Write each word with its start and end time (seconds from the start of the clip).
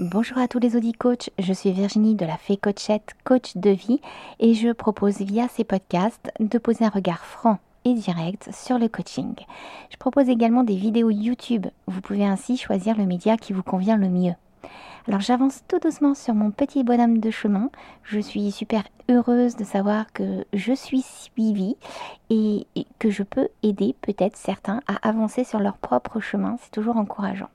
Bonjour 0.00 0.38
à 0.38 0.48
tous 0.48 0.58
les 0.58 0.74
audits 0.74 0.92
coachs, 0.92 1.30
je 1.38 1.52
suis 1.52 1.70
Virginie 1.70 2.16
de 2.16 2.26
la 2.26 2.36
Fée 2.36 2.56
Coachette, 2.56 3.14
coach 3.22 3.56
de 3.56 3.70
vie, 3.70 4.00
et 4.40 4.52
je 4.54 4.72
propose 4.72 5.18
via 5.18 5.46
ces 5.46 5.62
podcasts 5.62 6.32
de 6.40 6.58
poser 6.58 6.84
un 6.84 6.88
regard 6.88 7.24
franc 7.24 7.60
et 7.84 7.94
direct 7.94 8.48
sur 8.52 8.80
le 8.80 8.88
coaching. 8.88 9.34
Je 9.90 9.96
propose 9.96 10.28
également 10.28 10.64
des 10.64 10.74
vidéos 10.74 11.10
YouTube, 11.10 11.68
vous 11.86 12.00
pouvez 12.00 12.26
ainsi 12.26 12.56
choisir 12.56 12.96
le 12.98 13.06
média 13.06 13.36
qui 13.36 13.52
vous 13.52 13.62
convient 13.62 13.96
le 13.96 14.08
mieux. 14.08 14.34
Alors 15.06 15.20
j'avance 15.20 15.62
tout 15.68 15.78
doucement 15.78 16.14
sur 16.14 16.34
mon 16.34 16.50
petit 16.50 16.82
bonhomme 16.82 17.18
de 17.18 17.30
chemin. 17.30 17.70
Je 18.02 18.18
suis 18.18 18.50
super 18.50 18.82
heureuse 19.08 19.54
de 19.54 19.62
savoir 19.62 20.12
que 20.12 20.44
je 20.52 20.72
suis 20.72 21.02
suivie 21.02 21.76
et 22.30 22.66
que 22.98 23.10
je 23.10 23.22
peux 23.22 23.46
aider 23.62 23.94
peut-être 24.00 24.36
certains 24.36 24.80
à 24.88 25.08
avancer 25.08 25.44
sur 25.44 25.60
leur 25.60 25.76
propre 25.76 26.18
chemin. 26.18 26.56
C'est 26.60 26.72
toujours 26.72 26.96
encourageant. 26.96 27.50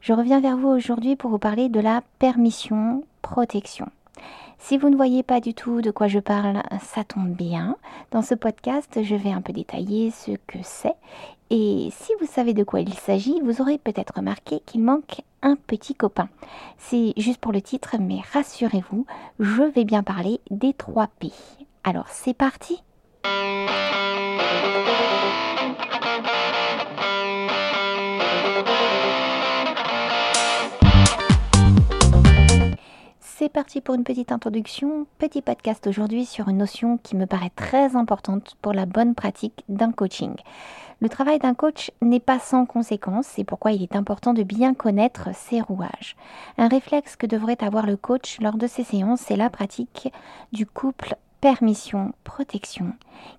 Je 0.00 0.12
reviens 0.12 0.40
vers 0.40 0.56
vous 0.56 0.68
aujourd'hui 0.68 1.16
pour 1.16 1.30
vous 1.30 1.38
parler 1.38 1.68
de 1.68 1.80
la 1.80 2.02
permission 2.18 3.04
protection. 3.22 3.88
Si 4.58 4.76
vous 4.76 4.90
ne 4.90 4.96
voyez 4.96 5.22
pas 5.22 5.40
du 5.40 5.54
tout 5.54 5.80
de 5.80 5.90
quoi 5.90 6.08
je 6.08 6.18
parle, 6.18 6.62
ça 6.82 7.04
tombe 7.04 7.30
bien. 7.30 7.76
Dans 8.10 8.22
ce 8.22 8.34
podcast, 8.34 9.00
je 9.02 9.14
vais 9.14 9.30
un 9.30 9.40
peu 9.40 9.52
détailler 9.52 10.10
ce 10.10 10.32
que 10.46 10.58
c'est. 10.62 10.94
Et 11.50 11.88
si 11.92 12.12
vous 12.20 12.26
savez 12.26 12.52
de 12.52 12.64
quoi 12.64 12.80
il 12.80 12.92
s'agit, 12.92 13.40
vous 13.42 13.60
aurez 13.60 13.78
peut-être 13.78 14.14
remarqué 14.16 14.60
qu'il 14.66 14.82
manque 14.82 15.22
un 15.42 15.56
petit 15.56 15.94
copain. 15.94 16.28
C'est 16.76 17.14
juste 17.16 17.40
pour 17.40 17.52
le 17.52 17.62
titre, 17.62 17.96
mais 18.00 18.20
rassurez-vous, 18.32 19.06
je 19.38 19.62
vais 19.62 19.84
bien 19.84 20.02
parler 20.02 20.40
des 20.50 20.74
3 20.74 21.06
P. 21.18 21.30
Alors 21.84 22.08
c'est 22.08 22.34
parti 22.34 22.82
C'est 33.38 33.48
parti 33.48 33.80
pour 33.80 33.94
une 33.94 34.02
petite 34.02 34.32
introduction, 34.32 35.06
petit 35.18 35.42
podcast 35.42 35.86
aujourd'hui 35.86 36.26
sur 36.26 36.48
une 36.48 36.56
notion 36.56 36.98
qui 36.98 37.14
me 37.14 37.24
paraît 37.24 37.52
très 37.54 37.94
importante 37.94 38.56
pour 38.60 38.72
la 38.72 38.84
bonne 38.84 39.14
pratique 39.14 39.62
d'un 39.68 39.92
coaching. 39.92 40.34
Le 40.98 41.08
travail 41.08 41.38
d'un 41.38 41.54
coach 41.54 41.92
n'est 42.02 42.18
pas 42.18 42.40
sans 42.40 42.66
conséquences, 42.66 43.28
c'est 43.28 43.44
pourquoi 43.44 43.70
il 43.70 43.84
est 43.84 43.94
important 43.94 44.34
de 44.34 44.42
bien 44.42 44.74
connaître 44.74 45.28
ses 45.36 45.60
rouages. 45.60 46.16
Un 46.56 46.66
réflexe 46.66 47.14
que 47.14 47.28
devrait 47.28 47.62
avoir 47.62 47.86
le 47.86 47.96
coach 47.96 48.40
lors 48.40 48.56
de 48.56 48.66
ses 48.66 48.82
séances, 48.82 49.20
c'est 49.20 49.36
la 49.36 49.50
pratique 49.50 50.12
du 50.50 50.66
couple 50.66 51.14
permission-protection 51.40 52.92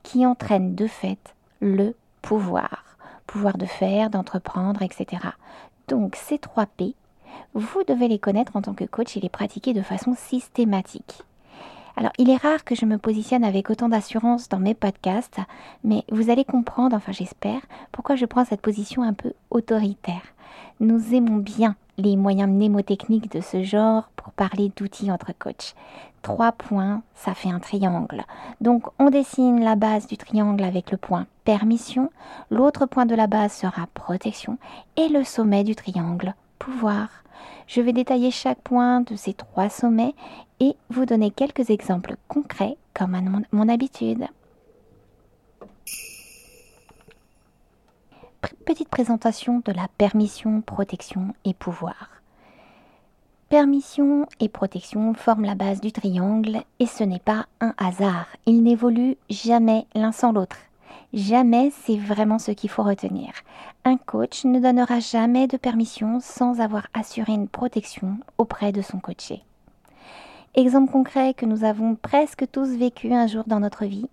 qui 0.03 0.25
entraîne 0.25 0.75
de 0.75 0.87
fait 0.87 1.35
le 1.59 1.93
pouvoir. 2.21 2.85
Pouvoir 3.27 3.57
de 3.57 3.65
faire, 3.65 4.09
d'entreprendre, 4.09 4.81
etc. 4.81 5.23
Donc 5.89 6.15
ces 6.15 6.39
trois 6.39 6.67
P, 6.67 6.95
vous 7.53 7.83
devez 7.87 8.07
les 8.07 8.19
connaître 8.19 8.55
en 8.55 8.61
tant 8.61 8.73
que 8.73 8.85
coach 8.85 9.17
et 9.17 9.19
les 9.19 9.29
pratiquer 9.29 9.73
de 9.73 9.81
façon 9.81 10.13
systématique. 10.15 11.23
Alors, 11.95 12.13
il 12.17 12.29
est 12.29 12.37
rare 12.37 12.63
que 12.63 12.75
je 12.75 12.85
me 12.85 12.97
positionne 12.97 13.43
avec 13.43 13.69
autant 13.69 13.89
d'assurance 13.89 14.47
dans 14.47 14.59
mes 14.59 14.73
podcasts, 14.73 15.39
mais 15.83 16.05
vous 16.09 16.29
allez 16.29 16.45
comprendre, 16.45 16.95
enfin 16.95 17.11
j'espère, 17.11 17.59
pourquoi 17.91 18.15
je 18.15 18.25
prends 18.25 18.45
cette 18.45 18.61
position 18.61 19.03
un 19.03 19.13
peu 19.13 19.33
autoritaire. 19.49 20.21
Nous 20.79 21.13
aimons 21.13 21.37
bien 21.37 21.75
les 21.97 22.15
moyens 22.15 22.49
mnémotechniques 22.49 23.31
de 23.33 23.41
ce 23.41 23.63
genre 23.63 24.09
pour 24.15 24.31
parler 24.31 24.71
d'outils 24.77 25.11
entre 25.11 25.33
coachs. 25.37 25.75
Trois 26.21 26.53
points, 26.53 27.01
ça 27.15 27.33
fait 27.33 27.49
un 27.49 27.59
triangle. 27.59 28.23
Donc 28.61 28.87
on 28.97 29.09
dessine 29.09 29.61
la 29.61 29.75
base 29.75 30.07
du 30.07 30.15
triangle 30.15 30.63
avec 30.63 30.91
le 30.91 30.97
point 30.97 31.27
permission, 31.43 32.11
l'autre 32.49 32.85
point 32.85 33.05
de 33.05 33.15
la 33.15 33.27
base 33.27 33.51
sera 33.51 33.87
protection 33.93 34.57
et 34.95 35.09
le 35.09 35.23
sommet 35.23 35.65
du 35.65 35.75
triangle 35.75 36.33
pouvoir. 36.59 37.09
Je 37.67 37.81
vais 37.81 37.93
détailler 37.93 38.31
chaque 38.31 38.61
point 38.61 39.01
de 39.01 39.15
ces 39.15 39.33
trois 39.33 39.69
sommets 39.69 40.13
et 40.59 40.75
vous 40.89 41.05
donner 41.05 41.31
quelques 41.31 41.69
exemples 41.69 42.15
concrets 42.27 42.77
comme 42.93 43.15
à 43.15 43.21
mon, 43.51 43.69
habitude. 43.69 44.27
Petite 48.65 48.89
présentation 48.89 49.61
de 49.65 49.71
la 49.71 49.87
permission, 49.97 50.61
protection 50.61 51.33
et 51.45 51.53
pouvoir. 51.53 52.09
Permission 53.49 54.27
et 54.39 54.47
protection 54.47 55.13
forment 55.15 55.45
la 55.45 55.55
base 55.55 55.81
du 55.81 55.91
triangle 55.91 56.61
et 56.79 56.85
ce 56.85 57.03
n'est 57.03 57.19
pas 57.19 57.47
un 57.61 57.73
hasard. 57.77 58.27
Ils 58.45 58.61
n'évoluent 58.61 59.17
jamais 59.29 59.87
l'un 59.95 60.11
sans 60.11 60.31
l'autre. 60.31 60.57
Jamais, 61.13 61.71
c'est 61.71 61.97
vraiment 61.97 62.37
ce 62.37 62.51
qu'il 62.51 62.69
faut 62.69 62.83
retenir. 62.83 63.31
Un 63.83 63.97
coach 63.97 64.45
ne 64.45 64.59
donnera 64.59 64.99
jamais 64.99 65.47
de 65.47 65.57
permission 65.57 66.19
sans 66.19 66.61
avoir 66.61 66.85
assuré 66.93 67.33
une 67.33 67.47
protection 67.47 68.17
auprès 68.37 68.71
de 68.71 68.83
son 68.83 68.99
coaché. 68.99 69.41
Exemple 70.53 70.91
concret 70.91 71.33
que 71.33 71.47
nous 71.47 71.63
avons 71.63 71.95
presque 71.95 72.45
tous 72.51 72.69
vécu 72.69 73.11
un 73.11 73.25
jour 73.25 73.43
dans 73.47 73.59
notre 73.59 73.85
vie. 73.85 74.07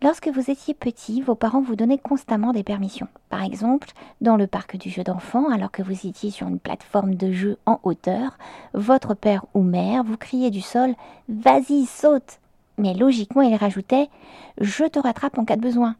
Lorsque 0.00 0.28
vous 0.28 0.48
étiez 0.48 0.74
petit, 0.74 1.22
vos 1.22 1.34
parents 1.34 1.60
vous 1.60 1.74
donnaient 1.74 1.98
constamment 1.98 2.52
des 2.52 2.62
permissions. 2.62 3.08
Par 3.30 3.42
exemple, 3.42 3.88
dans 4.20 4.36
le 4.36 4.46
parc 4.46 4.76
du 4.76 4.90
jeu 4.90 5.02
d'enfant, 5.02 5.50
alors 5.50 5.72
que 5.72 5.82
vous 5.82 6.06
étiez 6.06 6.30
sur 6.30 6.46
une 6.46 6.60
plateforme 6.60 7.16
de 7.16 7.32
jeu 7.32 7.58
en 7.66 7.80
hauteur, 7.82 8.38
votre 8.74 9.14
père 9.14 9.44
ou 9.54 9.62
mère 9.62 10.04
vous 10.04 10.16
criait 10.16 10.52
du 10.52 10.60
sol 10.60 10.94
Vas-y, 11.28 11.86
saute 11.86 12.38
Mais 12.76 12.94
logiquement, 12.94 13.42
il 13.42 13.56
rajoutait 13.56 14.08
Je 14.60 14.84
te 14.84 15.00
rattrape 15.00 15.36
en 15.36 15.44
cas 15.44 15.56
de 15.56 15.62
besoin 15.62 15.96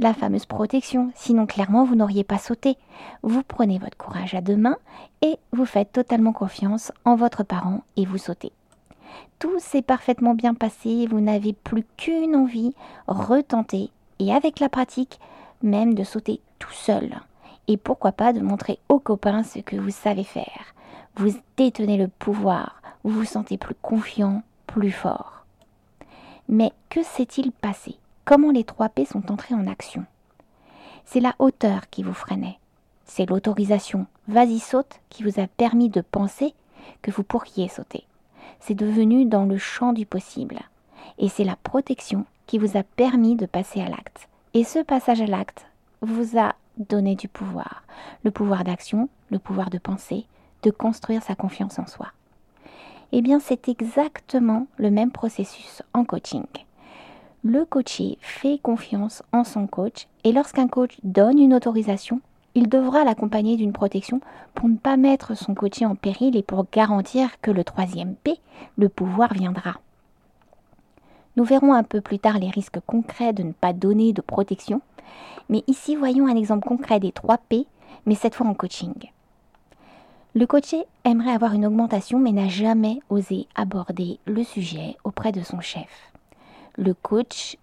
la 0.00 0.14
fameuse 0.14 0.46
protection, 0.46 1.12
sinon 1.14 1.46
clairement 1.46 1.84
vous 1.84 1.94
n'auriez 1.94 2.24
pas 2.24 2.38
sauté. 2.38 2.76
Vous 3.22 3.42
prenez 3.42 3.78
votre 3.78 3.96
courage 3.96 4.34
à 4.34 4.40
deux 4.40 4.56
mains 4.56 4.78
et 5.20 5.36
vous 5.52 5.66
faites 5.66 5.92
totalement 5.92 6.32
confiance 6.32 6.90
en 7.04 7.16
votre 7.16 7.42
parent 7.42 7.82
et 7.96 8.06
vous 8.06 8.18
sautez. 8.18 8.52
Tout 9.38 9.58
s'est 9.58 9.82
parfaitement 9.82 10.34
bien 10.34 10.54
passé, 10.54 11.06
vous 11.06 11.20
n'avez 11.20 11.52
plus 11.52 11.84
qu'une 11.96 12.34
envie, 12.34 12.74
retenter 13.06 13.90
et 14.18 14.32
avec 14.32 14.58
la 14.58 14.70
pratique, 14.70 15.20
même 15.62 15.94
de 15.94 16.04
sauter 16.04 16.40
tout 16.58 16.72
seul. 16.72 17.20
Et 17.68 17.76
pourquoi 17.76 18.12
pas 18.12 18.32
de 18.32 18.40
montrer 18.40 18.78
aux 18.88 18.98
copains 18.98 19.42
ce 19.42 19.58
que 19.58 19.76
vous 19.76 19.90
savez 19.90 20.24
faire. 20.24 20.74
Vous 21.16 21.30
détenez 21.56 21.98
le 21.98 22.08
pouvoir, 22.08 22.80
vous 23.04 23.10
vous 23.10 23.24
sentez 23.24 23.58
plus 23.58 23.74
confiant, 23.82 24.42
plus 24.66 24.92
fort. 24.92 25.44
Mais 26.48 26.72
que 26.88 27.02
s'est-il 27.02 27.52
passé? 27.52 27.99
Comment 28.24 28.50
les 28.50 28.64
trois 28.64 28.88
P 28.88 29.04
sont 29.04 29.30
entrés 29.30 29.54
en 29.54 29.66
action? 29.66 30.04
C'est 31.04 31.20
la 31.20 31.34
hauteur 31.38 31.90
qui 31.90 32.02
vous 32.02 32.14
freinait. 32.14 32.58
C'est 33.04 33.28
l'autorisation 33.28 34.06
vas-y 34.28 34.60
saute 34.60 35.00
qui 35.08 35.24
vous 35.24 35.40
a 35.40 35.46
permis 35.48 35.88
de 35.88 36.00
penser 36.00 36.54
que 37.02 37.10
vous 37.10 37.24
pourriez 37.24 37.68
sauter. 37.68 38.04
C'est 38.60 38.74
devenu 38.74 39.24
dans 39.24 39.44
le 39.44 39.58
champ 39.58 39.92
du 39.92 40.06
possible. 40.06 40.60
Et 41.18 41.28
c'est 41.28 41.44
la 41.44 41.56
protection 41.56 42.24
qui 42.46 42.58
vous 42.58 42.76
a 42.76 42.82
permis 42.82 43.36
de 43.36 43.46
passer 43.46 43.80
à 43.80 43.88
l'acte. 43.88 44.28
Et 44.54 44.64
ce 44.64 44.78
passage 44.78 45.20
à 45.20 45.26
l'acte 45.26 45.66
vous 46.00 46.38
a 46.38 46.54
donné 46.78 47.14
du 47.14 47.28
pouvoir. 47.28 47.82
Le 48.22 48.30
pouvoir 48.30 48.64
d'action, 48.64 49.08
le 49.30 49.38
pouvoir 49.38 49.70
de 49.70 49.78
penser, 49.78 50.26
de 50.62 50.70
construire 50.70 51.22
sa 51.22 51.34
confiance 51.34 51.78
en 51.78 51.86
soi. 51.86 52.08
Eh 53.12 53.22
bien, 53.22 53.40
c'est 53.40 53.68
exactement 53.68 54.66
le 54.76 54.90
même 54.90 55.10
processus 55.10 55.82
en 55.94 56.04
coaching 56.04 56.44
le 57.42 57.64
coaché 57.64 58.18
fait 58.20 58.58
confiance 58.58 59.22
en 59.32 59.44
son 59.44 59.66
coach 59.66 60.08
et 60.24 60.32
lorsqu'un 60.32 60.68
coach 60.68 60.98
donne 61.04 61.38
une 61.38 61.54
autorisation, 61.54 62.20
il 62.54 62.68
devra 62.68 63.02
l'accompagner 63.02 63.56
d'une 63.56 63.72
protection 63.72 64.20
pour 64.54 64.68
ne 64.68 64.76
pas 64.76 64.98
mettre 64.98 65.34
son 65.34 65.54
coaché 65.54 65.86
en 65.86 65.94
péril 65.94 66.36
et 66.36 66.42
pour 66.42 66.66
garantir 66.70 67.40
que 67.40 67.50
le 67.50 67.64
troisième 67.64 68.14
P, 68.14 68.38
le 68.76 68.90
pouvoir, 68.90 69.32
viendra. 69.32 69.76
Nous 71.36 71.44
verrons 71.44 71.72
un 71.72 71.82
peu 71.82 72.02
plus 72.02 72.18
tard 72.18 72.38
les 72.38 72.50
risques 72.50 72.80
concrets 72.86 73.32
de 73.32 73.42
ne 73.42 73.52
pas 73.52 73.72
donner 73.72 74.12
de 74.12 74.20
protection, 74.20 74.82
mais 75.48 75.64
ici 75.66 75.96
voyons 75.96 76.26
un 76.26 76.36
exemple 76.36 76.68
concret 76.68 77.00
des 77.00 77.12
3 77.12 77.38
P, 77.48 77.66
mais 78.04 78.16
cette 78.16 78.34
fois 78.34 78.48
en 78.48 78.54
coaching. 78.54 78.92
Le 80.34 80.46
coaché 80.46 80.84
aimerait 81.04 81.32
avoir 81.32 81.54
une 81.54 81.64
augmentation 81.64 82.18
mais 82.18 82.32
n'a 82.32 82.48
jamais 82.48 83.00
osé 83.08 83.46
aborder 83.54 84.18
le 84.26 84.44
sujet 84.44 84.96
auprès 85.04 85.32
de 85.32 85.40
son 85.40 85.60
chef 85.60 86.10
le 86.76 86.94
coach 86.94 87.56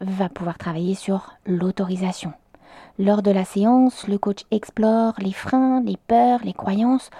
va 0.00 0.28
pouvoir 0.28 0.58
travailler 0.58 0.94
sur 0.94 1.34
l'autorisation. 1.46 2.32
Lors 2.98 3.22
de 3.22 3.30
la 3.30 3.44
séance, 3.44 4.06
le 4.08 4.18
coach 4.18 4.44
explore 4.50 5.14
les 5.18 5.32
freins, 5.32 5.82
les 5.82 5.96
peurs, 6.06 6.44
les 6.44 6.52
croyances. 6.52 7.10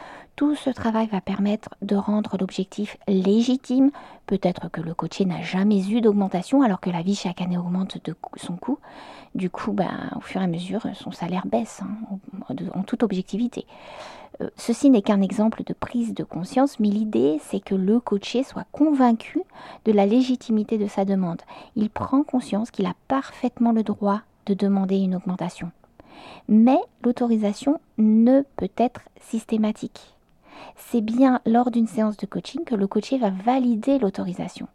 Tout 0.41 0.55
ce 0.55 0.71
travail 0.71 1.07
va 1.07 1.21
permettre 1.21 1.69
de 1.83 1.97
rendre 1.97 2.39
l'objectif 2.41 2.97
légitime. 3.07 3.91
Peut-être 4.25 4.71
que 4.71 4.81
le 4.81 4.95
coaché 4.95 5.27
n'a 5.27 5.43
jamais 5.43 5.87
eu 5.91 6.01
d'augmentation 6.01 6.63
alors 6.63 6.81
que 6.81 6.89
la 6.89 7.03
vie 7.03 7.15
chaque 7.15 7.43
année 7.43 7.59
augmente 7.59 8.03
de 8.03 8.15
son 8.37 8.57
coût. 8.57 8.79
Du 9.35 9.51
coup, 9.51 9.73
ben, 9.73 10.11
au 10.17 10.21
fur 10.21 10.41
et 10.41 10.45
à 10.45 10.47
mesure, 10.47 10.87
son 10.95 11.11
salaire 11.11 11.47
baisse 11.47 11.83
hein, 11.83 12.55
en 12.73 12.83
toute 12.85 13.03
objectivité. 13.03 13.67
Euh, 14.41 14.49
ceci 14.57 14.89
n'est 14.89 15.03
qu'un 15.03 15.21
exemple 15.21 15.63
de 15.63 15.75
prise 15.75 16.15
de 16.15 16.25
conscience, 16.25 16.81
mais 16.81 16.89
l'idée 16.89 17.39
c'est 17.43 17.61
que 17.61 17.75
le 17.75 18.01
coaché 18.01 18.43
soit 18.43 18.65
convaincu 18.73 19.43
de 19.85 19.93
la 19.93 20.07
légitimité 20.07 20.79
de 20.79 20.87
sa 20.87 21.05
demande. 21.05 21.43
Il 21.77 21.91
prend 21.91 22.23
conscience 22.23 22.71
qu'il 22.71 22.87
a 22.87 22.95
parfaitement 23.09 23.73
le 23.73 23.83
droit 23.83 24.23
de 24.47 24.55
demander 24.55 24.97
une 24.97 25.17
augmentation. 25.17 25.71
Mais 26.49 26.79
l'autorisation 27.05 27.79
ne 27.99 28.41
peut 28.57 28.73
être 28.79 29.03
systématique. 29.21 30.17
C'est 30.77 31.01
bien 31.01 31.41
lors 31.47 31.71
d'une 31.71 31.87
séance 31.87 32.17
de 32.17 32.27
coaching 32.27 32.65
que 32.65 32.75
le 32.75 32.87
coaché 32.87 33.19
va 33.19 33.31
valider 33.31 33.99
l'autorisation. 33.99 34.69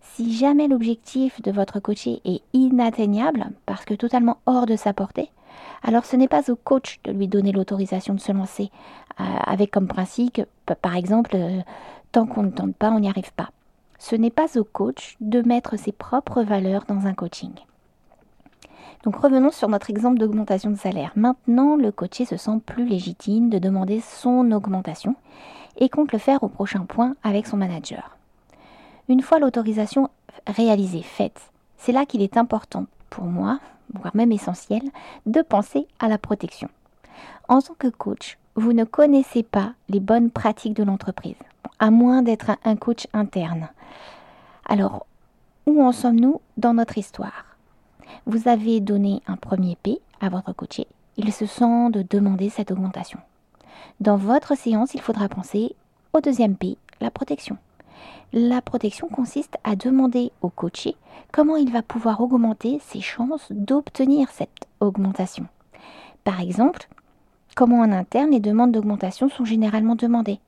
Si 0.00 0.34
jamais 0.34 0.68
l'objectif 0.68 1.42
de 1.42 1.50
votre 1.50 1.80
coaché 1.80 2.20
est 2.24 2.42
inatteignable, 2.52 3.50
parce 3.66 3.84
que 3.84 3.94
totalement 3.94 4.38
hors 4.46 4.66
de 4.66 4.76
sa 4.76 4.92
portée, 4.92 5.30
alors 5.82 6.04
ce 6.04 6.16
n'est 6.16 6.28
pas 6.28 6.50
au 6.50 6.56
coach 6.56 7.00
de 7.04 7.12
lui 7.12 7.28
donner 7.28 7.52
l'autorisation 7.52 8.14
de 8.14 8.20
se 8.20 8.32
lancer, 8.32 8.70
euh, 9.20 9.24
avec 9.44 9.70
comme 9.70 9.88
principe, 9.88 10.42
par 10.82 10.96
exemple, 10.96 11.32
euh, 11.34 11.60
tant 12.12 12.26
qu'on 12.26 12.42
ne 12.42 12.50
tente 12.50 12.76
pas, 12.76 12.90
on 12.90 13.00
n'y 13.00 13.08
arrive 13.08 13.32
pas. 13.34 13.50
Ce 13.98 14.14
n'est 14.14 14.30
pas 14.30 14.58
au 14.58 14.64
coach 14.64 15.16
de 15.20 15.40
mettre 15.42 15.78
ses 15.78 15.92
propres 15.92 16.42
valeurs 16.42 16.84
dans 16.86 17.06
un 17.06 17.14
coaching. 17.14 17.52
Donc 19.04 19.16
revenons 19.16 19.50
sur 19.50 19.68
notre 19.68 19.90
exemple 19.90 20.18
d'augmentation 20.18 20.70
de 20.70 20.76
salaire. 20.76 21.12
Maintenant, 21.14 21.76
le 21.76 21.92
coaché 21.92 22.24
se 22.24 22.36
sent 22.36 22.60
plus 22.64 22.86
légitime 22.86 23.50
de 23.50 23.58
demander 23.58 24.00
son 24.00 24.50
augmentation 24.52 25.14
et 25.76 25.88
compte 25.88 26.12
le 26.12 26.18
faire 26.18 26.42
au 26.42 26.48
prochain 26.48 26.80
point 26.80 27.14
avec 27.22 27.46
son 27.46 27.56
manager. 27.56 28.16
Une 29.08 29.22
fois 29.22 29.38
l'autorisation 29.38 30.10
réalisée, 30.46 31.02
faite, 31.02 31.50
c'est 31.76 31.92
là 31.92 32.06
qu'il 32.06 32.22
est 32.22 32.36
important 32.36 32.86
pour 33.10 33.24
moi, 33.24 33.60
voire 33.94 34.16
même 34.16 34.32
essentiel, 34.32 34.82
de 35.26 35.42
penser 35.42 35.86
à 36.00 36.08
la 36.08 36.18
protection. 36.18 36.68
En 37.48 37.60
tant 37.60 37.74
que 37.78 37.88
coach, 37.88 38.38
vous 38.56 38.72
ne 38.72 38.84
connaissez 38.84 39.42
pas 39.42 39.72
les 39.88 40.00
bonnes 40.00 40.30
pratiques 40.30 40.74
de 40.74 40.82
l'entreprise, 40.82 41.36
à 41.78 41.90
moins 41.90 42.22
d'être 42.22 42.50
un 42.64 42.76
coach 42.76 43.06
interne. 43.12 43.68
Alors, 44.68 45.06
où 45.66 45.82
en 45.82 45.92
sommes-nous 45.92 46.40
dans 46.56 46.74
notre 46.74 46.98
histoire? 46.98 47.55
Vous 48.24 48.48
avez 48.48 48.80
donné 48.80 49.22
un 49.26 49.36
premier 49.36 49.76
P 49.82 50.00
à 50.20 50.28
votre 50.28 50.52
coaché. 50.54 50.86
Il 51.16 51.32
se 51.32 51.46
sent 51.46 51.90
de 51.90 52.04
demander 52.08 52.48
cette 52.48 52.70
augmentation. 52.70 53.18
Dans 54.00 54.16
votre 54.16 54.56
séance, 54.56 54.94
il 54.94 55.00
faudra 55.00 55.28
penser 55.28 55.76
au 56.12 56.20
deuxième 56.20 56.56
P, 56.56 56.76
la 57.00 57.10
protection. 57.10 57.58
La 58.32 58.60
protection 58.60 59.08
consiste 59.08 59.56
à 59.64 59.76
demander 59.76 60.32
au 60.42 60.48
coaché 60.48 60.96
comment 61.32 61.56
il 61.56 61.70
va 61.70 61.82
pouvoir 61.82 62.20
augmenter 62.20 62.80
ses 62.80 63.00
chances 63.00 63.46
d'obtenir 63.50 64.28
cette 64.30 64.66
augmentation. 64.80 65.46
Par 66.24 66.40
exemple, 66.40 66.88
comment 67.54 67.80
en 67.80 67.92
interne 67.92 68.32
les 68.32 68.40
demandes 68.40 68.72
d'augmentation 68.72 69.28
sont 69.28 69.44
généralement 69.44 69.94
demandées. 69.94 70.40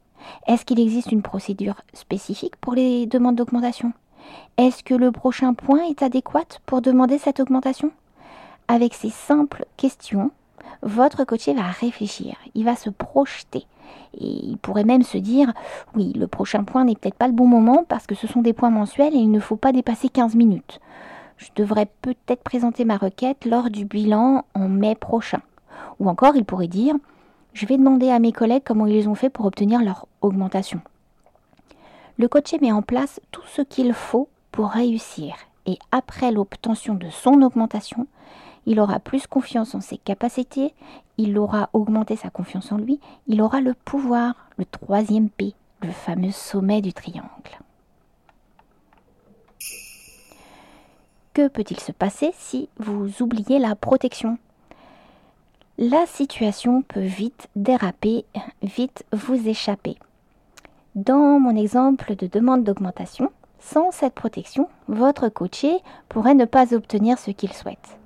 Est-ce 0.46 0.64
qu'il 0.64 0.80
existe 0.80 1.12
une 1.12 1.22
procédure 1.22 1.80
spécifique 1.92 2.56
pour 2.56 2.74
les 2.74 3.06
demandes 3.06 3.36
d'augmentation? 3.36 3.92
Est-ce 4.56 4.82
que 4.82 4.94
le 4.94 5.12
prochain 5.12 5.54
point 5.54 5.84
est 5.84 6.02
adéquat 6.02 6.58
pour 6.66 6.82
demander 6.82 7.18
cette 7.18 7.40
augmentation? 7.40 7.92
Avec 8.66 8.94
ces 8.94 9.10
simples 9.10 9.64
questions, 9.76 10.30
votre 10.82 11.24
coaché 11.24 11.54
va 11.54 11.62
réfléchir, 11.62 12.36
il 12.54 12.64
va 12.64 12.76
se 12.76 12.90
projeter. 12.90 13.66
Et 14.14 14.26
il 14.26 14.58
pourrait 14.58 14.84
même 14.84 15.02
se 15.02 15.18
dire, 15.18 15.52
oui, 15.94 16.12
le 16.14 16.26
prochain 16.26 16.64
point 16.64 16.84
n'est 16.84 16.94
peut-être 16.94 17.14
pas 17.14 17.28
le 17.28 17.32
bon 17.32 17.46
moment 17.46 17.84
parce 17.88 18.06
que 18.06 18.14
ce 18.14 18.26
sont 18.26 18.42
des 18.42 18.52
points 18.52 18.70
mensuels 18.70 19.14
et 19.14 19.18
il 19.18 19.30
ne 19.30 19.40
faut 19.40 19.56
pas 19.56 19.72
dépasser 19.72 20.08
15 20.08 20.34
minutes. 20.34 20.80
Je 21.36 21.48
devrais 21.54 21.86
peut-être 22.02 22.42
présenter 22.42 22.84
ma 22.84 22.96
requête 22.96 23.44
lors 23.44 23.70
du 23.70 23.84
bilan 23.84 24.44
en 24.54 24.68
mai 24.68 24.94
prochain. 24.94 25.40
Ou 26.00 26.08
encore, 26.08 26.36
il 26.36 26.44
pourrait 26.44 26.68
dire, 26.68 26.94
je 27.52 27.66
vais 27.66 27.76
demander 27.76 28.10
à 28.10 28.18
mes 28.18 28.32
collègues 28.32 28.64
comment 28.64 28.86
ils 28.86 29.08
ont 29.08 29.14
fait 29.14 29.30
pour 29.30 29.46
obtenir 29.46 29.82
leur 29.82 30.06
augmentation. 30.20 30.80
Le 32.18 32.26
coaché 32.26 32.58
met 32.58 32.72
en 32.72 32.82
place 32.82 33.20
tout 33.30 33.46
ce 33.46 33.62
qu'il 33.62 33.94
faut 33.94 34.28
pour 34.50 34.70
réussir 34.70 35.36
et 35.66 35.78
après 35.92 36.32
l'obtention 36.32 36.94
de 36.94 37.10
son 37.10 37.42
augmentation, 37.42 38.08
il 38.66 38.80
aura 38.80 38.98
plus 38.98 39.28
confiance 39.28 39.76
en 39.76 39.80
ses 39.80 39.98
capacités, 39.98 40.74
il 41.16 41.38
aura 41.38 41.70
augmenté 41.72 42.16
sa 42.16 42.28
confiance 42.28 42.72
en 42.72 42.76
lui, 42.76 42.98
il 43.28 43.40
aura 43.40 43.60
le 43.60 43.72
pouvoir, 43.72 44.34
le 44.56 44.64
troisième 44.64 45.30
P, 45.30 45.54
le 45.82 45.92
fameux 45.92 46.32
sommet 46.32 46.80
du 46.80 46.92
triangle. 46.92 47.28
Que 51.34 51.46
peut-il 51.46 51.78
se 51.78 51.92
passer 51.92 52.32
si 52.36 52.68
vous 52.78 53.22
oubliez 53.22 53.60
la 53.60 53.76
protection? 53.76 54.38
La 55.78 56.04
situation 56.06 56.82
peut 56.82 56.98
vite 56.98 57.48
déraper, 57.54 58.24
vite 58.62 59.04
vous 59.12 59.48
échapper. 59.48 59.96
Dans 60.98 61.38
mon 61.38 61.54
exemple 61.54 62.16
de 62.16 62.26
demande 62.26 62.64
d'augmentation, 62.64 63.30
sans 63.60 63.92
cette 63.92 64.14
protection, 64.14 64.68
votre 64.88 65.28
coaché 65.28 65.78
pourrait 66.08 66.34
ne 66.34 66.44
pas 66.44 66.74
obtenir 66.74 67.20
ce 67.20 67.30
qu'il 67.30 67.52
souhaite. 67.52 67.98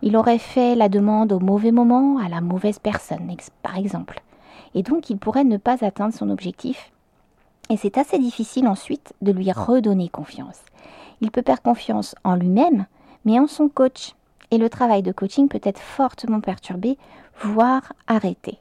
Il 0.00 0.16
aurait 0.16 0.38
fait 0.38 0.74
la 0.74 0.88
demande 0.88 1.32
au 1.34 1.38
mauvais 1.38 1.70
moment, 1.70 2.16
à 2.16 2.30
la 2.30 2.40
mauvaise 2.40 2.78
personne, 2.78 3.30
par 3.62 3.76
exemple. 3.76 4.22
Et 4.74 4.82
donc 4.82 5.10
il 5.10 5.18
pourrait 5.18 5.44
ne 5.44 5.58
pas 5.58 5.84
atteindre 5.84 6.14
son 6.14 6.30
objectif. 6.30 6.90
Et 7.68 7.76
c'est 7.76 7.98
assez 7.98 8.18
difficile 8.18 8.68
ensuite 8.68 9.12
de 9.20 9.32
lui 9.32 9.52
redonner 9.52 10.08
confiance. 10.08 10.62
Il 11.20 11.30
peut 11.30 11.42
perdre 11.42 11.60
confiance 11.60 12.14
en 12.24 12.36
lui-même, 12.36 12.86
mais 13.26 13.38
en 13.38 13.48
son 13.48 13.68
coach. 13.68 14.14
Et 14.50 14.56
le 14.56 14.70
travail 14.70 15.02
de 15.02 15.12
coaching 15.12 15.46
peut 15.48 15.60
être 15.62 15.78
fortement 15.78 16.40
perturbé, 16.40 16.96
voire 17.42 17.92
arrêté. 18.06 18.56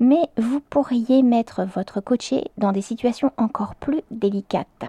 Mais 0.00 0.28
vous 0.36 0.60
pourriez 0.60 1.22
mettre 1.22 1.64
votre 1.64 2.00
coaché 2.00 2.50
dans 2.56 2.72
des 2.72 2.82
situations 2.82 3.32
encore 3.36 3.74
plus 3.74 4.02
délicates. 4.10 4.86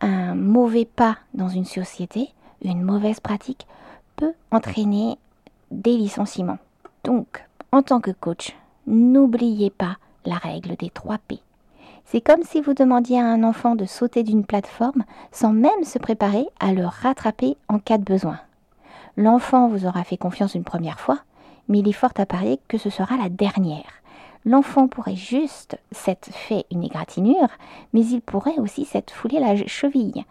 Un 0.00 0.34
mauvais 0.34 0.86
pas 0.86 1.18
dans 1.34 1.48
une 1.48 1.66
société, 1.66 2.30
une 2.62 2.82
mauvaise 2.82 3.20
pratique 3.20 3.66
entraîner 4.50 5.18
des 5.70 5.96
licenciements. 5.96 6.58
Donc, 7.04 7.44
en 7.72 7.82
tant 7.82 8.00
que 8.00 8.10
coach, 8.10 8.56
n'oubliez 8.86 9.70
pas 9.70 9.96
la 10.24 10.36
règle 10.36 10.76
des 10.76 10.90
3 10.90 11.18
P. 11.28 11.38
C'est 12.04 12.20
comme 12.20 12.42
si 12.42 12.60
vous 12.60 12.74
demandiez 12.74 13.20
à 13.20 13.26
un 13.26 13.44
enfant 13.44 13.76
de 13.76 13.84
sauter 13.84 14.24
d'une 14.24 14.44
plateforme 14.44 15.04
sans 15.30 15.52
même 15.52 15.84
se 15.84 15.98
préparer 15.98 16.46
à 16.58 16.72
le 16.72 16.84
rattraper 16.84 17.56
en 17.68 17.78
cas 17.78 17.98
de 17.98 18.04
besoin. 18.04 18.40
L'enfant 19.16 19.68
vous 19.68 19.86
aura 19.86 20.02
fait 20.02 20.16
confiance 20.16 20.54
une 20.54 20.64
première 20.64 20.98
fois, 20.98 21.18
mais 21.68 21.78
il 21.78 21.88
est 21.88 21.92
fort 21.92 22.12
à 22.16 22.26
parier 22.26 22.58
que 22.66 22.78
ce 22.78 22.90
sera 22.90 23.16
la 23.16 23.28
dernière. 23.28 23.99
L'enfant 24.44 24.88
pourrait 24.88 25.16
juste 25.16 25.78
s'être 25.92 26.30
fait 26.32 26.64
une 26.70 26.82
égratignure, 26.82 27.48
mais 27.92 28.04
il 28.06 28.22
pourrait 28.22 28.58
aussi 28.58 28.84
s'être 28.84 29.12
foulé 29.12 29.38
la 29.38 29.54
cheville. 29.66 30.24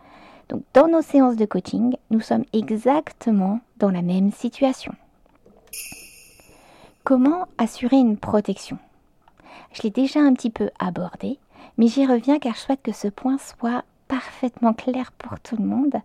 Donc 0.50 0.64
dans 0.74 0.88
nos 0.88 1.02
séances 1.02 1.36
de 1.36 1.46
coaching, 1.46 1.96
nous 2.10 2.22
sommes 2.22 2.46
exactement 2.54 3.60
dans 3.78 3.92
la 3.92 4.02
même 4.02 4.32
situation. 4.32 4.94
Comment 7.04 7.48
assurer 7.58 7.98
une 7.98 8.18
protection? 8.18 8.78
Je 9.74 9.84
l'ai 9.84 9.92
déjà 9.92 10.20
un 10.20 10.34
petit 10.34 10.50
peu 10.50 10.72
abordé, 10.80 11.38
mais 11.78 11.88
j'y 11.88 12.06
reviens 12.06 12.40
car 12.40 12.56
je 12.56 12.62
souhaite 12.62 12.82
que 12.82 12.92
ce 12.92 13.08
point 13.08 13.38
soit 13.38 13.84
parfaitement 14.08 14.74
clair 14.74 15.12
pour 15.12 15.40
tout 15.40 15.56
le 15.56 15.66
monde. 15.66 15.96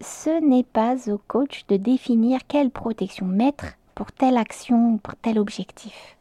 Ce 0.00 0.40
n'est 0.40 0.64
pas 0.64 1.08
au 1.08 1.18
coach 1.28 1.64
de 1.68 1.76
définir 1.76 2.40
quelle 2.48 2.70
protection 2.70 3.24
mettre 3.24 3.74
pour 3.94 4.10
telle 4.10 4.36
action 4.36 4.94
ou 4.94 4.96
pour 4.98 5.14
tel 5.16 5.38
objectif. 5.38 6.16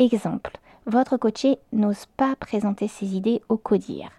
Exemple, 0.00 0.52
votre 0.86 1.16
coaché 1.16 1.58
n'ose 1.72 2.06
pas 2.16 2.36
présenter 2.36 2.86
ses 2.86 3.16
idées 3.16 3.42
au 3.48 3.56
codir. 3.56 4.10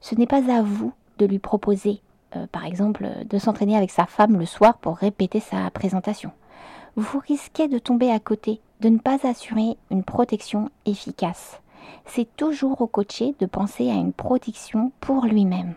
Ce 0.00 0.16
n'est 0.16 0.26
pas 0.26 0.50
à 0.52 0.60
vous 0.60 0.92
de 1.18 1.26
lui 1.26 1.38
proposer, 1.38 2.00
euh, 2.34 2.48
par 2.50 2.64
exemple, 2.64 3.08
de 3.24 3.38
s'entraîner 3.38 3.76
avec 3.76 3.92
sa 3.92 4.06
femme 4.06 4.36
le 4.36 4.44
soir 4.44 4.76
pour 4.78 4.96
répéter 4.96 5.38
sa 5.38 5.70
présentation. 5.70 6.32
Vous 6.96 7.20
risquez 7.20 7.68
de 7.68 7.78
tomber 7.78 8.10
à 8.10 8.18
côté, 8.18 8.60
de 8.80 8.88
ne 8.88 8.98
pas 8.98 9.24
assurer 9.24 9.76
une 9.92 10.02
protection 10.02 10.68
efficace. 10.84 11.60
C'est 12.06 12.28
toujours 12.36 12.80
au 12.80 12.88
coaché 12.88 13.36
de 13.38 13.46
penser 13.46 13.90
à 13.90 13.94
une 13.94 14.12
protection 14.12 14.90
pour 15.00 15.26
lui-même. 15.26 15.74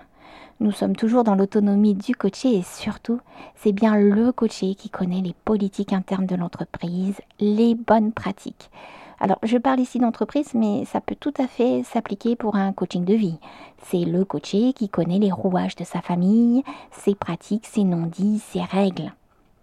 Nous 0.59 0.71
sommes 0.71 0.95
toujours 0.95 1.23
dans 1.23 1.35
l'autonomie 1.35 1.93
du 1.93 2.15
coaché 2.15 2.55
et 2.55 2.63
surtout, 2.63 3.21
c'est 3.55 3.71
bien 3.71 3.95
le 3.95 4.31
coaché 4.31 4.73
qui 4.73 4.89
connaît 4.89 5.21
les 5.21 5.35
politiques 5.45 5.93
internes 5.93 6.25
de 6.25 6.35
l'entreprise, 6.35 7.21
les 7.39 7.75
bonnes 7.75 8.11
pratiques. 8.11 8.71
Alors, 9.19 9.39
je 9.41 9.57
parle 9.57 9.79
ici 9.79 9.97
d'entreprise, 9.97 10.53
mais 10.53 10.85
ça 10.85 11.01
peut 11.01 11.15
tout 11.19 11.33
à 11.39 11.47
fait 11.47 11.83
s'appliquer 11.83 12.35
pour 12.35 12.55
un 12.55 12.71
coaching 12.71 13.03
de 13.03 13.15
vie. 13.15 13.39
C'est 13.83 14.05
le 14.05 14.25
coaché 14.25 14.73
qui 14.73 14.89
connaît 14.89 15.17
les 15.17 15.31
rouages 15.31 15.75
de 15.75 15.83
sa 15.83 16.01
famille, 16.01 16.63
ses 16.91 17.15
pratiques, 17.15 17.65
ses 17.65 17.83
non-dits, 17.83 18.39
ses 18.39 18.61
règles. 18.61 19.11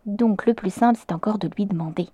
Donc, 0.07 0.47
le 0.47 0.55
plus 0.55 0.73
simple, 0.73 0.99
c'est 0.99 1.15
encore 1.15 1.39
de 1.39 1.49
lui 1.57 1.67
demander 1.67 2.09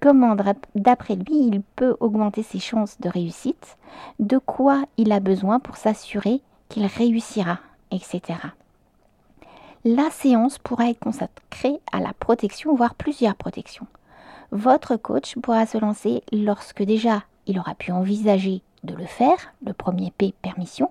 comment, 0.00 0.36
d'après 0.74 1.16
lui, 1.16 1.46
il 1.46 1.62
peut 1.74 1.96
augmenter 1.98 2.44
ses 2.44 2.60
chances 2.60 3.00
de 3.00 3.08
réussite, 3.08 3.76
de 4.20 4.38
quoi 4.38 4.84
il 4.96 5.10
a 5.10 5.18
besoin 5.18 5.58
pour 5.58 5.76
s'assurer 5.76 6.40
qu'il 6.68 6.86
réussira, 6.86 7.58
etc. 7.90 8.38
La 9.84 10.10
séance 10.10 10.58
pourra 10.58 10.90
être 10.90 11.00
consacrée 11.00 11.80
à 11.92 12.00
la 12.00 12.12
protection, 12.12 12.74
voire 12.74 12.94
plusieurs 12.94 13.34
protections 13.34 13.86
votre 14.50 14.96
coach 14.96 15.36
pourra 15.36 15.66
se 15.66 15.78
lancer 15.78 16.22
lorsque 16.32 16.82
déjà 16.82 17.22
il 17.46 17.58
aura 17.58 17.74
pu 17.74 17.92
envisager 17.92 18.62
de 18.84 18.94
le 18.94 19.06
faire, 19.06 19.36
le 19.64 19.72
premier 19.72 20.12
P, 20.16 20.34
permission, 20.42 20.90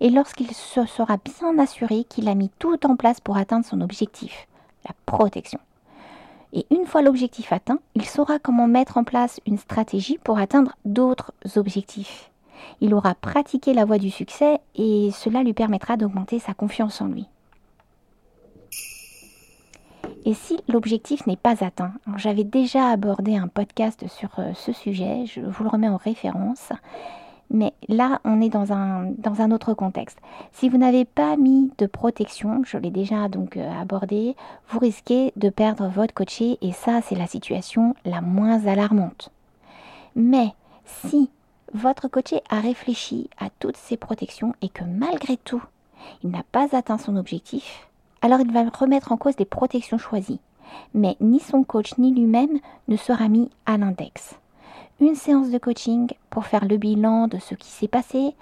et 0.00 0.10
lorsqu'il 0.10 0.50
se 0.52 0.84
sera 0.86 1.16
bien 1.18 1.58
assuré 1.58 2.04
qu'il 2.04 2.28
a 2.28 2.34
mis 2.34 2.50
tout 2.58 2.86
en 2.86 2.96
place 2.96 3.20
pour 3.20 3.36
atteindre 3.36 3.64
son 3.64 3.80
objectif, 3.80 4.46
la 4.86 4.94
protection. 5.06 5.60
Et 6.52 6.66
une 6.70 6.86
fois 6.86 7.02
l'objectif 7.02 7.52
atteint, 7.52 7.78
il 7.94 8.04
saura 8.04 8.38
comment 8.38 8.66
mettre 8.66 8.96
en 8.96 9.04
place 9.04 9.40
une 9.46 9.58
stratégie 9.58 10.18
pour 10.24 10.38
atteindre 10.38 10.76
d'autres 10.84 11.32
objectifs. 11.56 12.30
Il 12.80 12.94
aura 12.94 13.14
pratiqué 13.14 13.74
la 13.74 13.84
voie 13.84 13.98
du 13.98 14.10
succès 14.10 14.60
et 14.74 15.10
cela 15.12 15.42
lui 15.42 15.52
permettra 15.52 15.96
d'augmenter 15.96 16.38
sa 16.38 16.54
confiance 16.54 17.00
en 17.00 17.06
lui. 17.06 17.26
Et 20.28 20.34
si 20.34 20.58
l'objectif 20.68 21.26
n'est 21.26 21.38
pas 21.38 21.64
atteint, 21.64 21.94
j'avais 22.18 22.44
déjà 22.44 22.90
abordé 22.90 23.36
un 23.36 23.48
podcast 23.48 24.06
sur 24.08 24.28
euh, 24.38 24.52
ce 24.52 24.74
sujet, 24.74 25.24
je 25.24 25.40
vous 25.40 25.64
le 25.64 25.70
remets 25.70 25.88
en 25.88 25.96
référence, 25.96 26.70
mais 27.50 27.72
là 27.88 28.20
on 28.24 28.42
est 28.42 28.50
dans 28.50 28.74
un, 28.74 29.50
autre 29.50 29.72
contexte. 29.72 30.18
Si 30.52 30.68
vous 30.68 30.76
n'avez 30.76 31.06
pas 31.06 31.38
mis 31.38 31.72
de 31.78 31.86
protection, 31.86 32.62
je 32.66 32.76
l'ai 32.76 32.90
déjà 32.90 33.30
donc 33.30 33.56
euh, 33.56 33.80
abordé, 33.80 34.36
vous 34.68 34.78
risquez 34.78 35.32
de 35.36 35.48
perdre 35.48 35.88
votre 35.88 36.12
coaché 36.12 36.58
et 36.60 36.72
ça 36.72 37.00
c'est 37.00 37.16
la 37.16 37.26
situation 37.26 37.94
la 38.04 38.20
moins 38.20 38.66
alarmante. 38.66 39.30
Mais 40.14 40.52
si 40.84 41.30
votre 41.72 42.06
coaché 42.06 42.42
a 42.50 42.60
réfléchi 42.60 43.30
à 43.38 43.48
toutes 43.60 43.78
ces 43.78 43.96
protections 43.96 44.54
et 44.60 44.68
que 44.68 44.84
malgré 44.84 45.38
tout, 45.38 45.64
il 46.22 46.28
n'a 46.28 46.42
pas 46.52 46.76
atteint 46.76 46.98
son 46.98 47.16
objectif, 47.16 47.87
alors 48.22 48.40
il 48.40 48.52
va 48.52 48.64
remettre 48.68 49.12
en 49.12 49.16
cause 49.16 49.34
les 49.38 49.44
protections 49.44 49.98
choisies. 49.98 50.40
Mais 50.94 51.16
ni 51.20 51.40
son 51.40 51.64
coach 51.64 51.96
ni 51.98 52.12
lui-même 52.12 52.58
ne 52.88 52.96
sera 52.96 53.28
mis 53.28 53.50
à 53.66 53.78
l'index. 53.78 54.34
Une 55.00 55.14
séance 55.14 55.50
de 55.50 55.58
coaching 55.58 56.08
pour 56.30 56.46
faire 56.46 56.64
le 56.64 56.76
bilan 56.76 57.28
de 57.28 57.38
ce 57.38 57.54
qui 57.54 57.68
s'est 57.68 57.88
passé, 57.88 58.34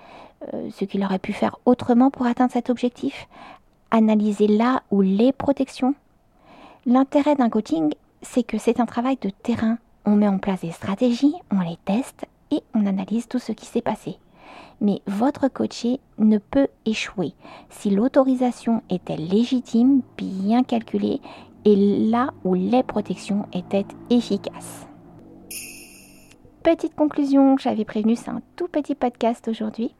euh, 0.55 0.69
ce 0.71 0.85
qu'il 0.85 1.05
aurait 1.05 1.19
pu 1.19 1.33
faire 1.33 1.59
autrement 1.67 2.11
pour 2.11 2.27
atteindre 2.27 2.53
cet 2.53 2.71
objectif, 2.71 3.29
analyser 3.91 4.47
là 4.47 4.83
ou 4.91 5.03
les 5.03 5.33
protections. 5.33 5.95
L'intérêt 6.87 7.37
d'un 7.37 7.51
coaching, 7.51 7.93
c'est 8.23 8.43
que 8.43 8.59
c'est 8.59 8.81
un 8.81 8.87
travail 8.87 9.19
de 9.21 9.31
terrain. 9.31 9.79
On 10.05 10.17
met 10.17 10.29
en 10.29 10.39
place 10.39 10.61
des 10.61 10.73
stratégies, 10.73 11.35
on 11.51 11.61
les 11.61 11.79
teste 11.85 12.27
et 12.51 12.63
on 12.75 12.87
analyse 12.87 13.29
tout 13.29 13.39
ce 13.39 13.53
qui 13.53 13.67
s'est 13.67 13.83
passé. 13.83 14.19
Mais 14.81 15.01
votre 15.07 15.49
coaché 15.49 16.01
ne 16.19 16.39
peut 16.39 16.69
échouer 16.85 17.35
si 17.71 17.91
l'autorisation 17.91 18.83
était 18.91 19.17
légitime, 19.17 20.03
bien 20.17 20.63
calculée 20.63 21.21
et 21.65 21.77
là 22.09 22.33
où 22.45 22.55
les 22.55 22.83
protections 22.83 23.47
étaient 23.53 23.87
efficaces. 24.11 24.87
Petite 26.63 26.95
conclusion, 26.95 27.57
j'avais 27.59 27.85
prévenu, 27.85 28.17
c'est 28.17 28.31
un 28.31 28.43
tout 28.57 28.69
petit 28.69 28.95
podcast 28.95 29.49
aujourd'hui. 29.49 29.95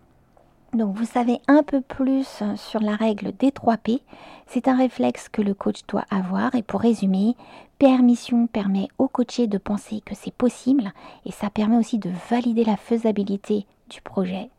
Donc 0.77 0.95
vous 0.95 1.07
savez 1.07 1.41
un 1.49 1.63
peu 1.63 1.81
plus 1.81 2.43
sur 2.57 2.81
la 2.81 2.97
règle 2.97 3.33
des 3.39 3.51
3 3.51 3.79
P. 3.79 4.03
C'est 4.47 4.69
un 4.69 4.77
réflexe 4.77 5.31
que 5.31 5.41
le 5.41 5.55
coach 5.55 5.81
doit 5.89 6.05
avoir. 6.11 6.55
Et 6.55 6.63
pour 6.63 6.81
résumer, 6.83 7.35
permission 7.79 8.47
permet 8.47 8.89
au 8.99 9.09
coaché 9.09 9.47
de 9.47 9.57
penser 9.57 10.03
que 10.05 10.15
c'est 10.15 10.35
possible 10.35 10.93
et 11.25 11.33
ça 11.33 11.49
permet 11.49 11.79
aussi 11.79 11.97
de 11.97 12.11
valider 12.29 12.63
la 12.63 12.77
faisabilité 12.77 13.65
du 13.89 14.03
projet. 14.03 14.51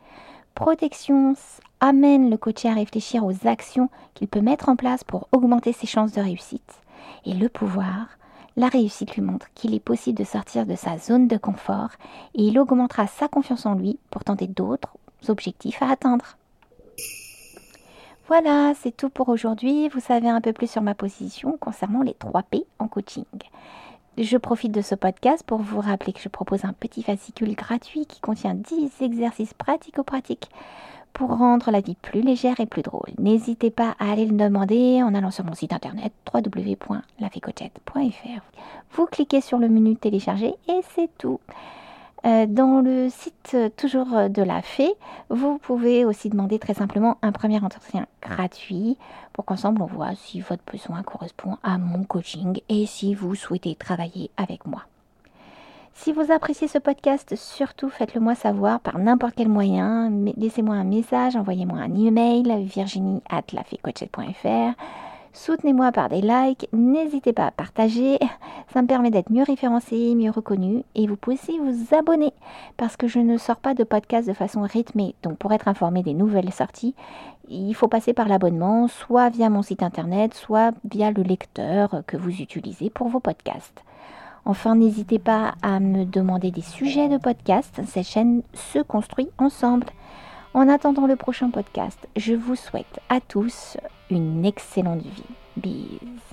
Protection 0.55 1.35
amène 1.81 2.31
le 2.31 2.37
coaché 2.37 2.67
à 2.67 2.73
réfléchir 2.73 3.23
aux 3.23 3.47
actions 3.47 3.91
qu'il 4.15 4.27
peut 4.27 4.41
mettre 4.41 4.69
en 4.69 4.75
place 4.75 5.03
pour 5.03 5.27
augmenter 5.31 5.71
ses 5.71 5.85
chances 5.85 6.13
de 6.13 6.21
réussite. 6.21 6.81
Et 7.25 7.33
le 7.35 7.47
pouvoir, 7.47 8.07
la 8.55 8.69
réussite 8.69 9.15
lui 9.15 9.21
montre 9.21 9.53
qu'il 9.53 9.75
est 9.75 9.79
possible 9.79 10.17
de 10.17 10.23
sortir 10.23 10.65
de 10.65 10.75
sa 10.75 10.97
zone 10.97 11.27
de 11.27 11.37
confort 11.37 11.91
et 12.33 12.41
il 12.41 12.57
augmentera 12.57 13.05
sa 13.05 13.27
confiance 13.27 13.67
en 13.67 13.75
lui 13.75 13.99
pour 14.09 14.23
tenter 14.23 14.47
d'autres 14.47 14.97
objectifs 15.27 15.81
à 15.81 15.91
atteindre. 15.91 16.37
Voilà, 18.27 18.73
c'est 18.75 18.95
tout 18.95 19.09
pour 19.09 19.29
aujourd'hui. 19.29 19.87
Vous 19.89 20.01
savez 20.01 20.27
un 20.27 20.41
peu 20.41 20.51
plus 20.51 20.69
sur 20.69 20.81
ma 20.81 20.93
position 20.93 21.57
concernant 21.59 22.01
les 22.01 22.13
3 22.13 22.43
P 22.43 22.65
en 22.77 22.87
coaching. 22.87 23.23
Je 24.17 24.37
profite 24.37 24.71
de 24.71 24.81
ce 24.81 24.95
podcast 24.95 25.43
pour 25.45 25.59
vous 25.59 25.79
rappeler 25.79 26.11
que 26.11 26.19
je 26.19 26.27
propose 26.27 26.65
un 26.65 26.73
petit 26.73 27.03
fascicule 27.03 27.55
gratuit 27.55 28.05
qui 28.05 28.19
contient 28.19 28.55
10 28.55 29.01
exercices 29.01 29.53
pratico-pratiques 29.53 30.49
pour 31.13 31.37
rendre 31.37 31.71
la 31.71 31.81
vie 31.81 31.95
plus 31.95 32.21
légère 32.21 32.59
et 32.59 32.65
plus 32.65 32.81
drôle. 32.81 33.11
N'hésitez 33.17 33.71
pas 33.71 33.95
à 33.99 34.11
aller 34.11 34.25
le 34.25 34.35
demander 34.35 35.01
en 35.03 35.15
allant 35.15 35.31
sur 35.31 35.45
mon 35.45 35.53
site 35.53 35.71
internet 35.71 36.11
www.lafécochette.fr. 36.33 38.41
Vous 38.91 39.05
cliquez 39.05 39.41
sur 39.41 39.57
le 39.57 39.69
menu 39.69 39.95
télécharger 39.95 40.53
et 40.67 40.81
c'est 40.95 41.09
tout. 41.17 41.39
Euh, 42.27 42.45
dans 42.45 42.81
le 42.81 43.09
site 43.09 43.51
euh, 43.53 43.69
toujours 43.69 44.13
euh, 44.13 44.27
de 44.27 44.41
la 44.41 44.61
Fée, 44.61 44.93
vous 45.29 45.59
pouvez 45.59 46.03
aussi 46.03 46.29
demander 46.29 46.59
très 46.59 46.73
simplement 46.73 47.17
un 47.21 47.31
premier 47.31 47.63
entretien 47.63 48.05
gratuit 48.21 48.97
pour 49.31 49.45
qu'ensemble 49.45 49.81
on 49.81 49.85
voit 49.85 50.13
si 50.13 50.41
votre 50.41 50.63
besoin 50.69 51.03
correspond 51.03 51.57
à 51.63 51.77
mon 51.77 52.03
coaching 52.03 52.59
et 52.67 52.85
si 52.85 53.15
vous 53.15 53.33
souhaitez 53.33 53.75
travailler 53.75 54.29
avec 54.35 54.65
moi. 54.65 54.81
Si 55.93 56.11
vous 56.11 56.29
appréciez 56.29 56.67
ce 56.67 56.79
podcast, 56.79 57.33
surtout 57.37 57.89
faites-le 57.89 58.19
moi 58.19 58.35
savoir 58.35 58.81
par 58.81 58.99
n'importe 58.99 59.35
quel 59.37 59.47
moyen. 59.47 60.11
Laissez-moi 60.35 60.75
un 60.75 60.83
message, 60.83 61.37
envoyez-moi 61.37 61.79
un 61.79 61.95
email 61.95 62.43
virginie 62.65 63.21
at 63.29 63.43
Soutenez-moi 65.37 65.91
par 65.91 66.09
des 66.09 66.21
likes, 66.21 66.67
n'hésitez 66.73 67.31
pas 67.31 67.45
à 67.45 67.51
partager, 67.51 68.17
ça 68.73 68.81
me 68.81 68.87
permet 68.87 69.11
d'être 69.11 69.31
mieux 69.31 69.43
référencé, 69.43 70.15
mieux 70.15 70.31
reconnu 70.31 70.83
et 70.95 71.05
vous 71.05 71.15
pouvez 71.15 71.35
aussi 71.35 71.59
vous 71.59 71.95
abonner 71.95 72.33
parce 72.75 72.97
que 72.97 73.07
je 73.07 73.19
ne 73.19 73.37
sors 73.37 73.57
pas 73.57 73.75
de 73.75 73.83
podcast 73.83 74.27
de 74.27 74.33
façon 74.33 74.63
rythmée. 74.63 75.13
Donc 75.21 75.37
pour 75.37 75.53
être 75.53 75.67
informé 75.67 76.01
des 76.01 76.15
nouvelles 76.15 76.51
sorties, 76.51 76.95
il 77.49 77.75
faut 77.75 77.87
passer 77.87 78.13
par 78.13 78.27
l'abonnement, 78.27 78.87
soit 78.87 79.29
via 79.29 79.51
mon 79.51 79.61
site 79.61 79.83
internet, 79.83 80.33
soit 80.33 80.71
via 80.89 81.11
le 81.11 81.21
lecteur 81.21 82.01
que 82.07 82.17
vous 82.17 82.41
utilisez 82.41 82.89
pour 82.89 83.07
vos 83.07 83.19
podcasts. 83.19 83.83
Enfin, 84.43 84.75
n'hésitez 84.75 85.19
pas 85.19 85.53
à 85.61 85.79
me 85.79 86.03
demander 86.03 86.49
des 86.49 86.61
sujets 86.61 87.09
de 87.09 87.17
podcast. 87.17 87.79
Cette 87.85 88.07
chaîne 88.07 88.41
se 88.53 88.79
construit 88.79 89.29
ensemble. 89.37 89.85
En 90.55 90.67
attendant 90.67 91.05
le 91.05 91.15
prochain 91.15 91.51
podcast, 91.51 92.07
je 92.15 92.33
vous 92.33 92.55
souhaite 92.55 92.99
à 93.09 93.19
tous 93.21 93.77
une 94.09 94.45
excellente 94.45 95.03
vie. 95.03 95.23
Bise. 95.55 96.27